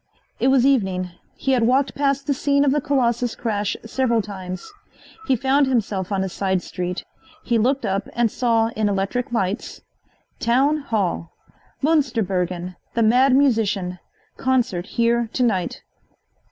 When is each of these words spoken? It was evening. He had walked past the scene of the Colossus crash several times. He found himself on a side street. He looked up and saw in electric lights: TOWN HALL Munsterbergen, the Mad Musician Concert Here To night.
It 0.39 0.47
was 0.47 0.65
evening. 0.65 1.11
He 1.35 1.51
had 1.51 1.61
walked 1.61 1.93
past 1.93 2.25
the 2.25 2.33
scene 2.33 2.65
of 2.65 2.71
the 2.71 2.81
Colossus 2.81 3.35
crash 3.35 3.77
several 3.85 4.19
times. 4.23 4.73
He 5.27 5.35
found 5.35 5.67
himself 5.67 6.11
on 6.11 6.23
a 6.23 6.27
side 6.27 6.63
street. 6.63 7.03
He 7.43 7.59
looked 7.59 7.85
up 7.85 8.09
and 8.13 8.31
saw 8.31 8.69
in 8.69 8.89
electric 8.89 9.31
lights: 9.31 9.81
TOWN 10.39 10.77
HALL 10.79 11.31
Munsterbergen, 11.83 12.77
the 12.95 13.03
Mad 13.03 13.35
Musician 13.35 13.99
Concert 14.39 14.87
Here 14.87 15.29
To 15.33 15.43
night. 15.43 15.83